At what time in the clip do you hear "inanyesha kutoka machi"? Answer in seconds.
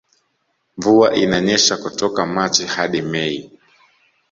1.15-2.65